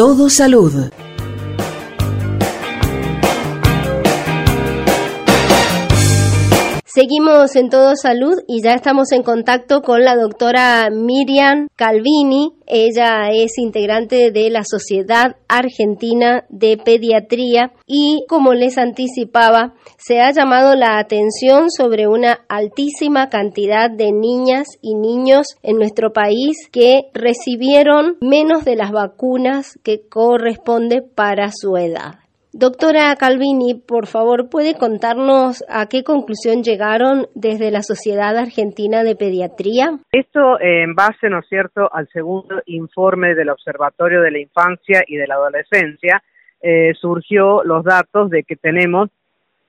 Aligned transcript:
Todo 0.00 0.30
salud. 0.30 0.72
Seguimos 6.92 7.54
en 7.54 7.70
Todo 7.70 7.94
Salud 7.94 8.42
y 8.48 8.64
ya 8.64 8.74
estamos 8.74 9.12
en 9.12 9.22
contacto 9.22 9.80
con 9.80 10.02
la 10.02 10.16
doctora 10.16 10.88
Miriam 10.90 11.68
Calvini. 11.76 12.54
Ella 12.66 13.28
es 13.32 13.58
integrante 13.58 14.32
de 14.32 14.50
la 14.50 14.64
Sociedad 14.64 15.36
Argentina 15.46 16.46
de 16.48 16.76
Pediatría 16.78 17.70
y, 17.86 18.24
como 18.28 18.54
les 18.54 18.76
anticipaba, 18.76 19.74
se 19.98 20.20
ha 20.20 20.32
llamado 20.32 20.74
la 20.74 20.98
atención 20.98 21.70
sobre 21.70 22.08
una 22.08 22.40
altísima 22.48 23.28
cantidad 23.28 23.88
de 23.88 24.10
niñas 24.10 24.66
y 24.82 24.96
niños 24.96 25.46
en 25.62 25.76
nuestro 25.76 26.12
país 26.12 26.68
que 26.72 27.02
recibieron 27.14 28.16
menos 28.20 28.64
de 28.64 28.74
las 28.74 28.90
vacunas 28.90 29.78
que 29.84 30.08
corresponde 30.08 31.02
para 31.02 31.52
su 31.52 31.76
edad. 31.76 32.29
Doctora 32.52 33.14
Calvini, 33.14 33.74
por 33.74 34.08
favor, 34.08 34.50
¿puede 34.50 34.74
contarnos 34.74 35.64
a 35.68 35.86
qué 35.86 36.02
conclusión 36.02 36.64
llegaron 36.64 37.28
desde 37.36 37.70
la 37.70 37.82
Sociedad 37.82 38.36
Argentina 38.36 39.04
de 39.04 39.14
Pediatría? 39.14 40.00
Esto 40.10 40.58
eh, 40.58 40.82
en 40.82 40.96
base, 40.96 41.30
¿no 41.30 41.38
es 41.38 41.48
cierto?, 41.48 41.88
al 41.92 42.08
segundo 42.08 42.60
informe 42.66 43.36
del 43.36 43.50
Observatorio 43.50 44.20
de 44.20 44.32
la 44.32 44.40
Infancia 44.40 45.04
y 45.06 45.16
de 45.16 45.28
la 45.28 45.36
Adolescencia, 45.36 46.22
eh, 46.60 46.92
surgió 47.00 47.62
los 47.62 47.84
datos 47.84 48.30
de 48.30 48.42
que 48.42 48.56
tenemos 48.56 49.10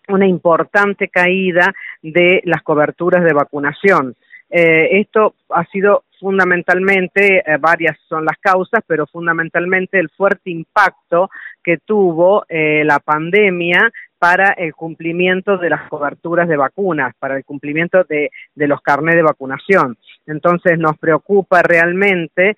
una 0.09 0.27
importante 0.27 1.07
caída 1.07 1.73
de 2.01 2.41
las 2.45 2.63
coberturas 2.63 3.23
de 3.23 3.33
vacunación. 3.33 4.15
Eh, 4.51 4.99
esto 4.99 5.35
ha 5.49 5.63
sido 5.67 6.03
fundamentalmente, 6.19 7.37
eh, 7.39 7.57
varias 7.57 7.97
son 8.09 8.25
las 8.25 8.37
causas, 8.37 8.83
pero 8.85 9.07
fundamentalmente 9.07 9.97
el 9.97 10.09
fuerte 10.09 10.51
impacto 10.51 11.29
que 11.63 11.77
tuvo 11.77 12.45
eh, 12.49 12.83
la 12.83 12.99
pandemia 12.99 13.91
para 14.19 14.49
el 14.49 14.75
cumplimiento 14.75 15.57
de 15.57 15.69
las 15.69 15.87
coberturas 15.89 16.47
de 16.49 16.57
vacunas, 16.57 17.15
para 17.17 17.37
el 17.37 17.45
cumplimiento 17.45 18.03
de, 18.03 18.29
de 18.53 18.67
los 18.67 18.81
carnés 18.81 19.15
de 19.15 19.23
vacunación. 19.23 19.97
Entonces 20.27 20.77
nos 20.77 20.95
preocupa 20.99 21.63
realmente 21.63 22.55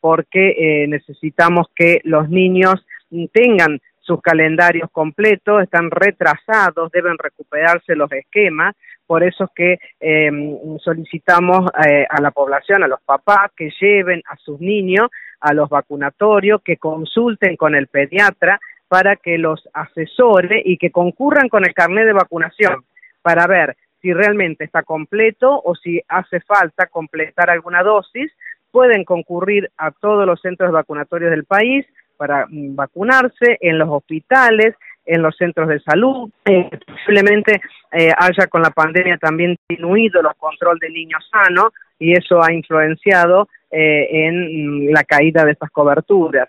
porque 0.00 0.86
necesitamos 0.88 1.66
que 1.74 2.00
los 2.04 2.28
niños 2.28 2.86
tengan 3.32 3.80
sus 4.08 4.22
calendarios 4.22 4.90
completos, 4.90 5.62
están 5.62 5.90
retrasados, 5.90 6.90
deben 6.90 7.18
recuperarse 7.18 7.94
los 7.94 8.10
esquemas, 8.10 8.74
por 9.06 9.22
eso 9.22 9.44
es 9.44 9.50
que 9.54 9.78
em, 10.00 10.78
solicitamos 10.78 11.70
eh, 11.86 12.06
a 12.08 12.20
la 12.20 12.30
población, 12.30 12.82
a 12.82 12.88
los 12.88 13.00
papás, 13.02 13.52
que 13.54 13.70
lleven 13.80 14.22
a 14.26 14.36
sus 14.36 14.60
niños 14.60 15.10
a 15.40 15.52
los 15.52 15.68
vacunatorios, 15.68 16.62
que 16.62 16.78
consulten 16.78 17.56
con 17.56 17.74
el 17.74 17.86
pediatra 17.86 18.58
para 18.88 19.16
que 19.16 19.36
los 19.36 19.68
asesore 19.74 20.62
y 20.64 20.78
que 20.78 20.90
concurran 20.90 21.48
con 21.48 21.64
el 21.64 21.74
carnet 21.74 22.06
de 22.06 22.12
vacunación 22.12 22.84
para 23.22 23.46
ver 23.46 23.76
si 24.00 24.12
realmente 24.12 24.64
está 24.64 24.82
completo 24.82 25.60
o 25.62 25.74
si 25.74 26.00
hace 26.08 26.40
falta 26.40 26.86
completar 26.86 27.50
alguna 27.50 27.82
dosis. 27.82 28.32
Pueden 28.70 29.04
concurrir 29.04 29.70
a 29.76 29.90
todos 29.90 30.26
los 30.26 30.40
centros 30.40 30.72
vacunatorios 30.72 31.30
del 31.30 31.44
país, 31.44 31.86
para 32.18 32.46
mm, 32.46 32.76
vacunarse 32.76 33.56
en 33.60 33.78
los 33.78 33.88
hospitales, 33.88 34.74
en 35.06 35.22
los 35.22 35.34
centros 35.36 35.68
de 35.68 35.80
salud. 35.80 36.28
Eh, 36.44 36.68
posiblemente 36.86 37.60
eh, 37.92 38.12
haya 38.18 38.46
con 38.48 38.60
la 38.60 38.70
pandemia 38.70 39.16
también 39.16 39.56
disminuido 39.68 40.20
los 40.20 40.34
control 40.34 40.78
de 40.78 40.90
niños 40.90 41.26
sanos 41.32 41.72
y 41.98 42.12
eso 42.12 42.42
ha 42.42 42.52
influenciado 42.52 43.48
eh, 43.70 44.26
en 44.26 44.88
mm, 44.88 44.92
la 44.92 45.04
caída 45.04 45.44
de 45.44 45.52
estas 45.52 45.70
coberturas 45.70 46.48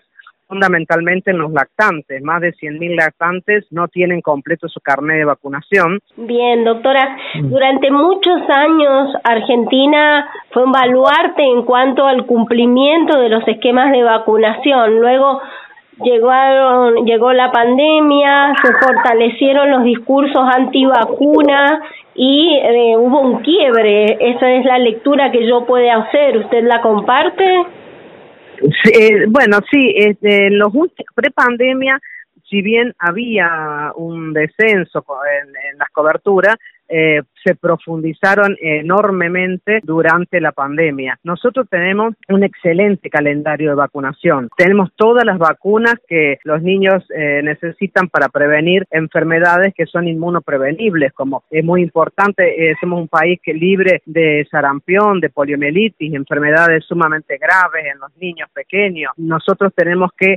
fundamentalmente 0.50 1.30
en 1.30 1.38
los 1.38 1.52
lactantes. 1.52 2.20
Más 2.24 2.40
de 2.40 2.52
100.000 2.52 2.96
lactantes 2.96 3.66
no 3.70 3.86
tienen 3.86 4.20
completo 4.20 4.68
su 4.68 4.80
carnet 4.80 5.18
de 5.18 5.24
vacunación. 5.24 6.00
Bien, 6.16 6.64
doctora, 6.64 7.16
mm. 7.36 7.50
durante 7.50 7.90
muchos 7.92 8.40
años 8.48 9.14
Argentina 9.22 10.28
fue 10.50 10.64
un 10.64 10.72
baluarte 10.72 11.44
en 11.44 11.62
cuanto 11.62 12.04
al 12.04 12.26
cumplimiento 12.26 13.20
de 13.20 13.28
los 13.28 13.46
esquemas 13.46 13.92
de 13.92 14.02
vacunación. 14.02 14.98
Luego 14.98 15.40
llegaron, 16.02 17.04
llegó 17.04 17.32
la 17.32 17.50
pandemia, 17.50 18.54
se 18.62 18.72
fortalecieron 18.74 19.70
los 19.70 19.84
discursos 19.84 20.42
antivacuna 20.54 21.82
y 22.14 22.58
eh, 22.62 22.96
hubo 22.96 23.20
un 23.20 23.42
quiebre. 23.42 24.16
Esa 24.20 24.50
es 24.52 24.64
la 24.64 24.78
lectura 24.78 25.30
que 25.30 25.46
yo 25.46 25.64
puedo 25.66 25.90
hacer. 25.90 26.38
¿Usted 26.38 26.64
la 26.64 26.80
comparte? 26.80 27.44
Eh, 28.92 29.26
bueno, 29.28 29.58
sí, 29.70 29.94
este, 29.96 30.48
en 30.48 30.58
los 30.58 30.72
pre-pandemia, 31.14 31.98
si 32.48 32.62
bien 32.62 32.92
había 32.98 33.92
un 33.94 34.32
descenso 34.32 35.04
en 35.42 35.78
las 35.78 35.88
coberturas, 35.90 36.56
eh, 36.88 37.22
se 37.44 37.54
profundizaron 37.54 38.56
enormemente 38.60 39.80
durante 39.82 40.40
la 40.40 40.52
pandemia. 40.52 41.18
Nosotros 41.24 41.66
tenemos 41.70 42.14
un 42.28 42.44
excelente 42.44 43.10
calendario 43.10 43.70
de 43.70 43.76
vacunación. 43.76 44.50
Tenemos 44.56 44.90
todas 44.96 45.24
las 45.24 45.38
vacunas 45.38 45.94
que 46.06 46.38
los 46.44 46.62
niños 46.62 47.04
eh, 47.14 47.40
necesitan 47.42 48.08
para 48.08 48.28
prevenir 48.28 48.86
enfermedades 48.90 49.74
que 49.74 49.86
son 49.86 50.08
inmunoprevenibles, 50.08 51.12
como 51.12 51.44
es 51.50 51.64
muy 51.64 51.82
importante, 51.82 52.70
eh, 52.70 52.74
somos 52.80 53.00
un 53.00 53.08
país 53.08 53.40
que 53.42 53.54
libre 53.54 54.02
de 54.06 54.46
sarampión, 54.50 55.20
de 55.20 55.30
poliomielitis, 55.30 56.14
enfermedades 56.14 56.84
sumamente 56.84 57.38
graves 57.38 57.86
en 57.92 57.98
los 57.98 58.16
niños 58.18 58.48
pequeños. 58.52 59.12
Nosotros 59.16 59.72
tenemos 59.74 60.10
que 60.16 60.36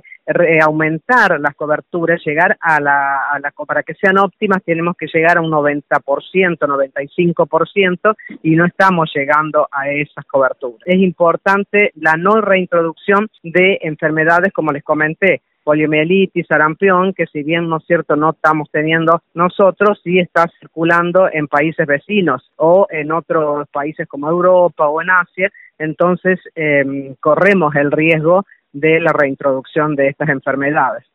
aumentar 0.61 1.39
las 1.39 1.53
coberturas, 1.55 2.21
llegar 2.25 2.57
a 2.61 2.79
la, 2.79 3.29
a 3.31 3.39
la, 3.39 3.51
para 3.67 3.83
que 3.83 3.93
sean 3.95 4.17
óptimas, 4.17 4.63
tenemos 4.63 4.95
que 4.97 5.07
llegar 5.13 5.37
a 5.37 5.41
un 5.41 5.51
90%. 5.51 6.67
95%, 6.93 8.15
y 8.43 8.55
no 8.55 8.65
estamos 8.65 9.11
llegando 9.15 9.67
a 9.71 9.89
esas 9.89 10.25
coberturas. 10.25 10.81
Es 10.85 10.99
importante 10.99 11.91
la 11.95 12.15
no 12.15 12.41
reintroducción 12.41 13.29
de 13.43 13.79
enfermedades, 13.81 14.53
como 14.53 14.71
les 14.71 14.83
comenté, 14.83 15.41
poliomielitis, 15.63 16.45
sarampión, 16.47 17.13
que 17.13 17.25
si 17.27 17.43
bien 17.43 17.69
no 17.69 17.77
es 17.77 17.85
cierto 17.85 18.15
no 18.15 18.31
estamos 18.31 18.69
teniendo 18.71 19.21
nosotros, 19.33 19.99
sí 20.03 20.19
está 20.19 20.45
circulando 20.59 21.29
en 21.31 21.47
países 21.47 21.87
vecinos 21.87 22.51
o 22.57 22.87
en 22.89 23.11
otros 23.11 23.67
países 23.69 24.07
como 24.07 24.29
Europa 24.29 24.87
o 24.87 25.01
en 25.01 25.09
Asia, 25.09 25.51
entonces 25.79 26.39
em, 26.55 27.15
corremos 27.19 27.75
el 27.75 27.91
riesgo 27.91 28.45
de 28.73 28.99
la 28.99 29.13
reintroducción 29.13 29.95
de 29.95 30.09
estas 30.09 30.29
enfermedades. 30.29 31.05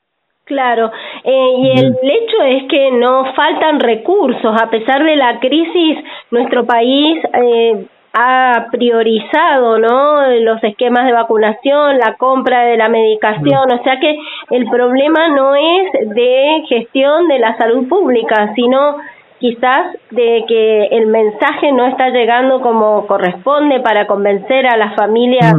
Claro, 0.49 0.91
eh, 1.25 1.53
y 1.59 1.71
el 1.79 1.95
hecho 2.03 2.43
es 2.43 2.65
que 2.71 2.91
no 2.93 3.35
faltan 3.35 3.79
recursos. 3.81 4.57
A 4.59 4.71
pesar 4.71 5.05
de 5.05 5.15
la 5.15 5.39
crisis, 5.41 5.99
nuestro 6.31 6.65
país 6.65 7.23
eh, 7.35 7.85
ha 8.15 8.69
priorizado 8.73 9.79
¿no? 9.79 10.27
los 10.41 10.65
esquemas 10.65 11.05
de 11.05 11.13
vacunación, 11.13 11.99
la 11.99 12.15
compra 12.17 12.65
de 12.65 12.79
la 12.79 12.89
medicación. 12.89 13.71
O 13.71 13.83
sea 13.85 14.01
que 14.01 14.17
el 14.51 14.65
problema 14.71 15.29
no 15.29 15.55
es 15.55 16.09
de 16.15 16.65
gestión 16.67 17.29
de 17.29 17.41
la 17.41 17.59
salud 17.59 17.87
pública, 17.87 18.51
sino 18.55 18.97
quizás 19.39 19.95
de 20.11 20.45
que 20.49 20.87
el 20.87 21.09
mensaje 21.09 21.73
no 21.73 21.87
está 21.89 22.09
llegando 22.09 22.63
como 22.63 23.07
corresponde 23.07 23.81
para 23.81 24.07
convencer 24.07 24.67
a 24.67 24.79
las 24.79 24.97
familias 24.97 25.55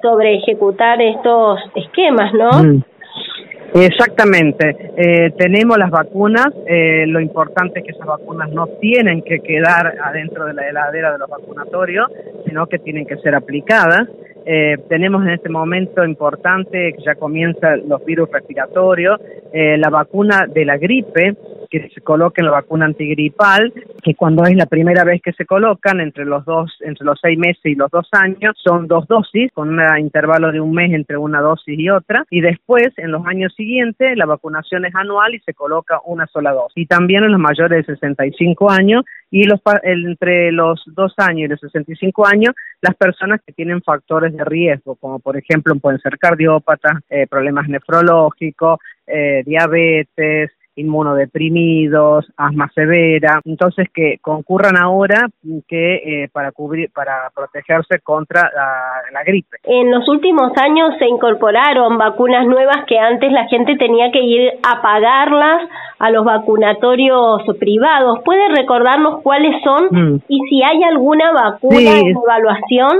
sobre 0.00 0.36
ejecutar 0.36 1.00
estos 1.02 1.60
esquemas, 1.74 2.32
¿no? 2.32 2.80
Exactamente. 3.74 4.76
Eh, 4.96 5.30
tenemos 5.38 5.78
las 5.78 5.90
vacunas. 5.90 6.48
Eh, 6.66 7.04
lo 7.06 7.20
importante 7.20 7.80
es 7.80 7.84
que 7.84 7.92
esas 7.92 8.06
vacunas 8.06 8.50
no 8.50 8.66
tienen 8.80 9.22
que 9.22 9.40
quedar 9.40 9.94
adentro 10.02 10.46
de 10.46 10.54
la 10.54 10.68
heladera 10.68 11.12
de 11.12 11.18
los 11.18 11.28
vacunatorios, 11.28 12.10
sino 12.46 12.66
que 12.66 12.78
tienen 12.78 13.06
que 13.06 13.16
ser 13.18 13.34
aplicadas. 13.34 14.08
Eh, 14.46 14.78
tenemos 14.88 15.22
en 15.22 15.30
este 15.30 15.48
momento 15.48 16.04
importante 16.04 16.94
que 16.94 17.02
ya 17.04 17.14
comienzan 17.14 17.88
los 17.88 18.04
virus 18.04 18.30
respiratorios, 18.30 19.20
eh, 19.52 19.76
la 19.78 19.90
vacuna 19.90 20.46
de 20.48 20.64
la 20.64 20.76
gripe, 20.78 21.36
que 21.70 21.88
se 21.90 22.00
coloque 22.00 22.40
en 22.40 22.46
la 22.46 22.52
vacuna 22.52 22.86
antigripal, 22.86 23.72
que 24.02 24.14
cuando 24.14 24.44
es 24.44 24.56
la 24.56 24.66
primera 24.66 25.04
vez 25.04 25.22
que 25.22 25.32
se 25.32 25.46
colocan, 25.46 26.00
entre 26.00 26.24
los 26.24 26.44
dos, 26.44 26.76
entre 26.80 27.06
los 27.06 27.18
seis 27.22 27.38
meses 27.38 27.64
y 27.64 27.74
los 27.76 27.90
dos 27.90 28.08
años, 28.12 28.56
son 28.62 28.88
dos 28.88 29.06
dosis, 29.06 29.50
con 29.52 29.70
un 29.70 29.98
intervalo 29.98 30.50
de 30.50 30.60
un 30.60 30.72
mes 30.72 30.92
entre 30.92 31.16
una 31.16 31.40
dosis 31.40 31.78
y 31.78 31.88
otra, 31.88 32.24
y 32.28 32.40
después, 32.40 32.88
en 32.96 33.12
los 33.12 33.24
años 33.26 33.54
siguientes, 33.56 34.16
la 34.16 34.26
vacunación 34.26 34.84
es 34.84 34.94
anual 34.94 35.34
y 35.34 35.40
se 35.40 35.54
coloca 35.54 36.00
una 36.04 36.26
sola 36.26 36.52
dosis. 36.52 36.76
Y 36.76 36.86
también 36.86 37.24
en 37.24 37.32
los 37.32 37.40
mayores 37.40 37.86
de 37.86 37.94
65 37.94 38.70
años, 38.70 39.04
y 39.30 39.44
los, 39.44 39.60
entre 39.84 40.50
los 40.50 40.82
dos 40.86 41.14
años 41.18 41.42
y 41.42 41.48
los 41.48 41.60
65 41.60 42.26
años, 42.26 42.54
las 42.82 42.96
personas 42.96 43.40
que 43.46 43.52
tienen 43.52 43.80
factores 43.80 44.36
de 44.36 44.44
riesgo, 44.44 44.96
como 44.96 45.20
por 45.20 45.36
ejemplo 45.36 45.74
pueden 45.76 46.00
ser 46.00 46.18
cardiópatas, 46.18 46.98
eh, 47.08 47.26
problemas 47.28 47.68
nefrológicos, 47.68 48.80
eh, 49.06 49.42
diabetes, 49.46 50.50
inmunodeprimidos, 50.80 52.26
asma 52.36 52.70
severa, 52.74 53.40
entonces 53.44 53.88
que 53.92 54.18
concurran 54.20 54.76
ahora 54.76 55.28
que 55.68 55.94
eh, 55.94 56.28
para 56.32 56.52
cubrir, 56.52 56.90
para 56.92 57.30
protegerse 57.34 58.00
contra 58.00 58.50
la, 59.12 59.22
gripe. 59.24 59.58
En 59.64 59.90
los 59.90 60.08
últimos 60.08 60.52
años 60.56 60.94
se 60.98 61.06
incorporaron 61.06 61.98
vacunas 61.98 62.46
nuevas 62.46 62.84
que 62.86 62.98
antes 62.98 63.30
la 63.32 63.46
gente 63.48 63.76
tenía 63.76 64.10
que 64.10 64.20
ir 64.20 64.50
a 64.62 64.80
pagarlas 64.80 65.68
a 65.98 66.10
los 66.10 66.24
vacunatorios 66.24 67.42
privados. 67.58 68.20
¿Puede 68.24 68.48
recordarnos 68.56 69.22
cuáles 69.22 69.62
son 69.62 69.88
mm. 69.90 70.20
y 70.28 70.40
si 70.48 70.62
hay 70.62 70.82
alguna 70.84 71.32
vacuna 71.32 71.98
en 71.98 72.16
evaluación? 72.16 72.98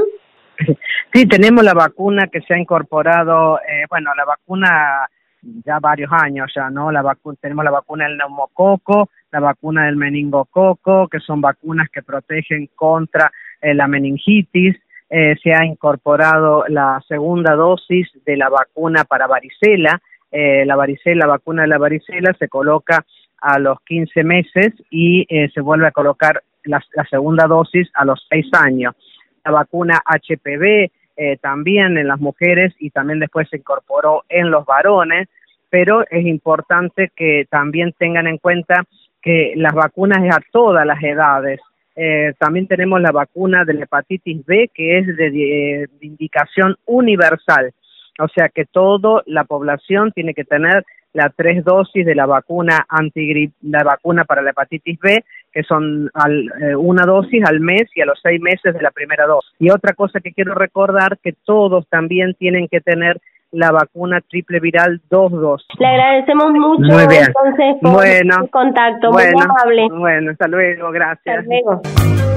Sí, 1.13 1.27
tenemos 1.27 1.65
la 1.65 1.75
vacuna 1.75 2.29
que 2.31 2.41
se 2.43 2.55
ha 2.55 2.59
incorporado, 2.59 3.59
eh, 3.59 3.85
bueno, 3.91 4.13
la 4.17 4.25
vacuna 4.25 5.09
ya 5.43 5.79
varios 5.79 6.11
años 6.13 6.51
ya, 6.55 6.71
¿no? 6.71 6.91
La 6.91 7.03
vacuna, 7.03 7.37
tenemos 7.41 7.65
la 7.65 7.71
vacuna 7.71 8.07
del 8.07 8.17
neumococo, 8.17 9.11
la 9.31 9.41
vacuna 9.41 9.87
del 9.87 9.97
meningococo, 9.97 11.09
que 11.09 11.21
son 11.21 11.41
vacunas 11.41 11.89
que 11.91 12.03
protegen 12.03 12.69
contra 12.75 13.33
eh, 13.61 13.75
la 13.75 13.87
meningitis. 13.87 14.77
Eh, 15.09 15.35
se 15.43 15.53
ha 15.53 15.65
incorporado 15.65 16.65
la 16.69 17.03
segunda 17.09 17.55
dosis 17.55 18.09
de 18.25 18.37
la 18.37 18.49
vacuna 18.49 19.05
para 19.05 19.27
varicela. 19.27 20.01
Eh, 20.31 20.65
la 20.65 20.77
varicela, 20.77 21.27
la 21.27 21.33
vacuna 21.33 21.63
de 21.63 21.69
la 21.69 21.79
varicela 21.79 22.35
se 22.39 22.49
coloca 22.49 23.05
a 23.41 23.59
los 23.59 23.81
15 23.83 24.23
meses 24.23 24.75
y 24.91 25.27
se 25.55 25.61
vuelve 25.63 25.87
a 25.87 25.93
colocar 25.93 26.43
la, 26.65 26.85
la, 26.93 27.05
segunda 27.05 27.47
dosis 27.47 27.89
a 27.95 28.05
los 28.05 28.27
6 28.29 28.51
años. 28.53 28.95
La 29.43 29.51
vacuna 29.51 30.03
HPV 30.05 30.91
eh, 31.23 31.37
también 31.37 31.99
en 31.99 32.09
las 32.09 32.19
mujeres 32.19 32.75
y 32.79 32.89
también 32.89 33.19
después 33.19 33.47
se 33.51 33.59
incorporó 33.59 34.25
en 34.31 34.51
los 34.51 34.65
varones, 34.65 35.29
pero 35.69 36.03
es 36.11 36.25
importante 36.25 37.13
que 37.15 37.47
también 37.51 37.93
tengan 37.99 38.27
en 38.27 38.39
cuenta 38.39 38.85
que 39.21 39.53
las 39.55 39.75
vacunas 39.75 40.25
es 40.25 40.35
a 40.35 40.41
todas 40.51 40.87
las 40.87 41.03
edades. 41.03 41.61
Eh, 41.95 42.33
también 42.39 42.67
tenemos 42.67 43.03
la 43.03 43.13
vacuna 43.13 43.67
de 43.67 43.75
la 43.75 43.85
hepatitis 43.85 44.47
B, 44.47 44.71
que 44.73 44.97
es 44.97 45.09
de, 45.09 45.31
de, 45.31 45.89
indicación 46.01 46.79
universal, 46.87 47.75
o 48.19 48.29
sea 48.29 48.49
que 48.49 48.65
toda 48.65 49.23
la 49.27 49.45
población 49.45 50.13
tiene 50.13 50.33
que 50.33 50.45
tener 50.45 50.87
las 51.13 51.35
tres 51.35 51.65
dosis 51.65 52.07
de 52.07 52.15
la 52.15 52.27
vacuna 52.27 52.87
antigrip, 52.89 53.53
la 53.63 53.83
vacuna 53.83 54.25
para 54.25 54.43
la 54.43 54.51
hepatitis 54.51 54.99
B, 55.01 55.25
que 55.53 55.63
son 55.65 56.11
al, 56.15 56.53
eh, 56.63 56.77
una 56.77 57.05
dosis 57.05 57.45
al 57.45 57.61
mes 57.61 57.89
y 57.95 58.01
a 58.01 58.07
los 58.07 58.19
seis 58.23 58.41
meses 58.41 58.75
de 58.75 58.83
la 58.83 58.91
primera 58.91 59.27
dosis. 59.27 59.51
Y 59.59 59.71
otra 59.71 59.95
cosa 59.95 60.21
que 60.21 60.33
quiero 60.33 60.55
recordar, 60.55 61.19
que 61.19 61.35
todos 61.45 61.87
también 61.89 62.35
tienen 62.35 62.69
que 62.69 62.81
tener 62.81 63.21
la 63.53 63.73
vacuna 63.73 64.21
triple 64.21 64.61
viral 64.61 65.01
dos 65.11 65.33
dosis. 65.33 65.67
Le 65.79 65.87
agradecemos 65.87 66.53
mucho 66.53 67.01
entonces 67.01 67.77
por 67.83 67.93
bueno, 67.95 68.37
el 68.45 68.51
contacto, 68.51 69.11
muy 69.11 69.23
amable. 69.25 69.89
Bueno, 69.91 70.31
hasta 70.31 70.47
luego, 70.47 70.93
gracias. 70.93 71.39
Hasta 71.39 71.43
luego. 71.43 72.30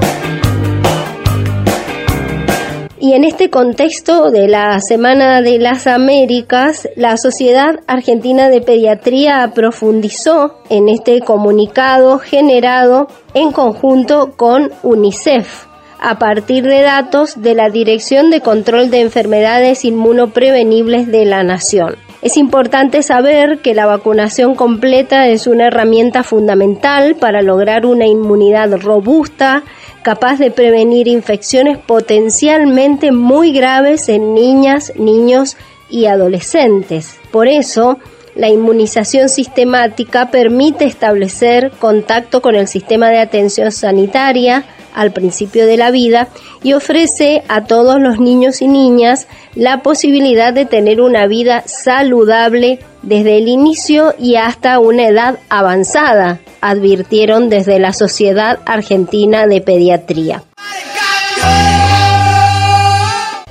Y 3.04 3.12
en 3.12 3.24
este 3.24 3.50
contexto 3.50 4.30
de 4.30 4.48
la 4.48 4.80
Semana 4.80 5.42
de 5.42 5.58
las 5.58 5.86
Américas, 5.86 6.88
la 6.96 7.18
Sociedad 7.18 7.80
Argentina 7.86 8.48
de 8.48 8.62
Pediatría 8.62 9.52
profundizó 9.54 10.62
en 10.70 10.88
este 10.88 11.20
comunicado 11.20 12.18
generado 12.18 13.08
en 13.34 13.52
conjunto 13.52 14.32
con 14.38 14.72
UNICEF 14.82 15.66
a 16.00 16.18
partir 16.18 16.64
de 16.64 16.80
datos 16.80 17.42
de 17.42 17.54
la 17.54 17.68
Dirección 17.68 18.30
de 18.30 18.40
Control 18.40 18.90
de 18.90 19.02
Enfermedades 19.02 19.84
Inmunoprevenibles 19.84 21.06
de 21.06 21.26
la 21.26 21.42
Nación. 21.42 21.96
Es 22.24 22.38
importante 22.38 23.02
saber 23.02 23.58
que 23.58 23.74
la 23.74 23.84
vacunación 23.84 24.54
completa 24.54 25.28
es 25.28 25.46
una 25.46 25.66
herramienta 25.66 26.22
fundamental 26.22 27.16
para 27.16 27.42
lograr 27.42 27.84
una 27.84 28.06
inmunidad 28.06 28.80
robusta, 28.80 29.62
capaz 30.02 30.38
de 30.38 30.50
prevenir 30.50 31.06
infecciones 31.06 31.76
potencialmente 31.76 33.12
muy 33.12 33.52
graves 33.52 34.08
en 34.08 34.32
niñas, 34.32 34.94
niños 34.96 35.58
y 35.90 36.06
adolescentes. 36.06 37.14
Por 37.30 37.46
eso, 37.46 37.98
la 38.34 38.48
inmunización 38.48 39.28
sistemática 39.28 40.30
permite 40.30 40.86
establecer 40.86 41.72
contacto 41.78 42.40
con 42.40 42.54
el 42.54 42.68
sistema 42.68 43.10
de 43.10 43.18
atención 43.18 43.70
sanitaria, 43.70 44.64
al 44.94 45.12
principio 45.12 45.66
de 45.66 45.76
la 45.76 45.90
vida 45.90 46.28
y 46.62 46.72
ofrece 46.72 47.42
a 47.48 47.64
todos 47.64 48.00
los 48.00 48.18
niños 48.18 48.62
y 48.62 48.68
niñas 48.68 49.26
la 49.54 49.82
posibilidad 49.82 50.52
de 50.52 50.64
tener 50.64 51.00
una 51.00 51.26
vida 51.26 51.62
saludable 51.66 52.78
desde 53.02 53.38
el 53.38 53.48
inicio 53.48 54.14
y 54.18 54.36
hasta 54.36 54.78
una 54.78 55.08
edad 55.08 55.38
avanzada, 55.48 56.40
advirtieron 56.60 57.50
desde 57.50 57.78
la 57.78 57.92
Sociedad 57.92 58.60
Argentina 58.64 59.46
de 59.46 59.60
Pediatría. 59.60 60.42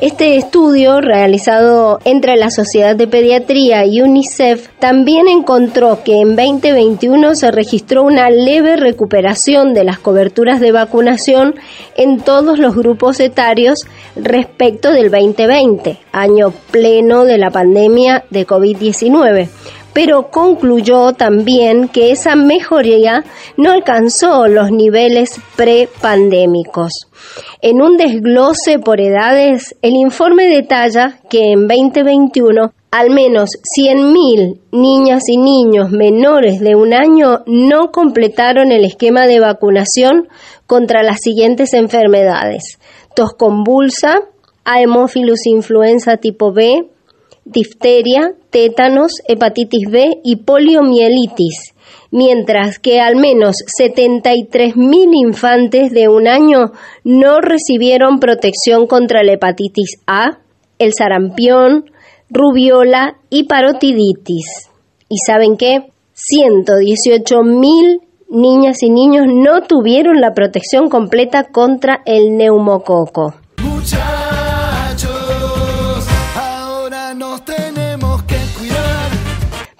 Este 0.03 0.35
estudio, 0.35 0.99
realizado 0.99 2.01
entre 2.03 2.35
la 2.35 2.49
Sociedad 2.49 2.93
de 2.93 3.07
Pediatría 3.07 3.85
y 3.85 4.01
UNICEF, 4.01 4.67
también 4.77 5.29
encontró 5.29 6.03
que 6.03 6.19
en 6.19 6.35
2021 6.35 7.35
se 7.35 7.51
registró 7.51 8.03
una 8.03 8.29
leve 8.29 8.75
recuperación 8.75 9.73
de 9.73 9.85
las 9.85 9.99
coberturas 9.99 10.59
de 10.59 10.73
vacunación 10.73 11.55
en 11.95 12.19
todos 12.19 12.59
los 12.59 12.75
grupos 12.75 13.21
etarios 13.21 13.87
respecto 14.17 14.91
del 14.91 15.09
2020, 15.09 15.97
año 16.11 16.51
pleno 16.71 17.23
de 17.23 17.37
la 17.37 17.49
pandemia 17.49 18.25
de 18.29 18.45
COVID-19 18.45 19.47
pero 19.93 20.29
concluyó 20.31 21.13
también 21.13 21.87
que 21.87 22.11
esa 22.11 22.35
mejoría 22.35 23.23
no 23.57 23.71
alcanzó 23.71 24.47
los 24.47 24.71
niveles 24.71 25.39
prepandémicos. 25.55 26.91
En 27.61 27.81
un 27.81 27.97
desglose 27.97 28.79
por 28.79 28.99
edades, 28.99 29.75
el 29.81 29.93
informe 29.93 30.47
detalla 30.47 31.19
que 31.29 31.51
en 31.51 31.67
2021 31.67 32.73
al 32.91 33.09
menos 33.09 33.49
100.000 33.75 34.59
niñas 34.71 35.23
y 35.27 35.37
niños 35.37 35.89
menores 35.89 36.59
de 36.59 36.75
un 36.75 36.93
año 36.93 37.39
no 37.47 37.91
completaron 37.91 38.71
el 38.71 38.85
esquema 38.85 39.25
de 39.25 39.39
vacunación 39.39 40.27
contra 40.67 41.01
las 41.01 41.17
siguientes 41.21 41.73
enfermedades: 41.73 42.77
tos 43.15 43.31
convulsa, 43.35 44.19
Haemophilus 44.63 45.47
influenza 45.47 46.17
tipo 46.17 46.53
B, 46.53 46.87
difteria, 47.45 48.33
tétanos, 48.49 49.11
hepatitis 49.27 49.89
B 49.89 50.19
y 50.23 50.37
poliomielitis, 50.37 51.73
mientras 52.11 52.79
que 52.79 53.01
al 53.01 53.15
menos 53.15 53.55
73.000 53.79 54.73
infantes 55.13 55.91
de 55.91 56.07
un 56.07 56.27
año 56.27 56.71
no 57.03 57.39
recibieron 57.41 58.19
protección 58.19 58.87
contra 58.87 59.23
la 59.23 59.33
hepatitis 59.33 59.99
A, 60.07 60.39
el 60.79 60.93
sarampión, 60.93 61.91
rubiola 62.29 63.17
y 63.29 63.43
parotiditis. 63.43 64.69
¿Y 65.09 65.17
saben 65.25 65.57
qué? 65.57 65.91
118.000 66.15 68.01
niñas 68.29 68.81
y 68.81 68.89
niños 68.89 69.25
no 69.27 69.61
tuvieron 69.61 70.19
la 70.19 70.33
protección 70.33 70.89
completa 70.89 71.45
contra 71.45 72.01
el 72.05 72.35
neumococo. 72.35 73.35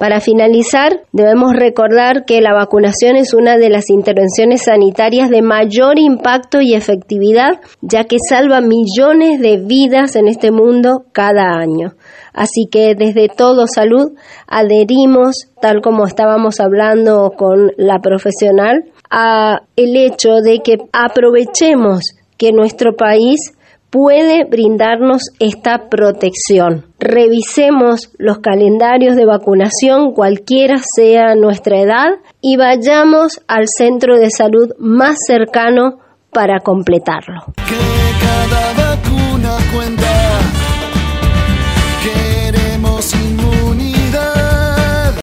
Para 0.03 0.19
finalizar, 0.19 0.99
debemos 1.13 1.53
recordar 1.55 2.25
que 2.25 2.41
la 2.41 2.53
vacunación 2.53 3.15
es 3.15 3.33
una 3.33 3.55
de 3.55 3.69
las 3.69 3.89
intervenciones 3.89 4.63
sanitarias 4.63 5.29
de 5.29 5.41
mayor 5.41 5.97
impacto 5.97 6.59
y 6.59 6.73
efectividad, 6.73 7.61
ya 7.79 8.03
que 8.03 8.17
salva 8.19 8.59
millones 8.59 9.39
de 9.39 9.63
vidas 9.65 10.17
en 10.17 10.27
este 10.27 10.51
mundo 10.51 11.05
cada 11.13 11.57
año. 11.57 11.93
Así 12.33 12.67
que 12.69 12.95
desde 12.95 13.29
Todo 13.29 13.63
Salud 13.65 14.11
adherimos, 14.45 15.47
tal 15.61 15.79
como 15.81 16.05
estábamos 16.05 16.59
hablando 16.59 17.31
con 17.37 17.71
la 17.77 17.99
profesional, 17.99 18.83
a 19.09 19.61
el 19.77 19.95
hecho 19.95 20.41
de 20.43 20.59
que 20.65 20.79
aprovechemos 20.91 22.01
que 22.37 22.51
nuestro 22.51 22.97
país 22.97 23.53
puede 23.93 24.43
brindarnos 24.45 25.21
esta 25.39 25.87
protección. 25.87 26.87
Revisemos 26.99 28.09
los 28.17 28.39
calendarios 28.39 29.15
de 29.15 29.27
vacunación, 29.27 30.13
cualquiera 30.13 30.77
sea 30.79 31.35
nuestra 31.35 31.79
edad, 31.79 32.09
y 32.41 32.57
vayamos 32.57 33.39
al 33.47 33.65
centro 33.67 34.17
de 34.17 34.31
salud 34.31 34.71
más 34.79 35.17
cercano 35.27 35.99
para 36.31 36.59
completarlo. 36.61 37.53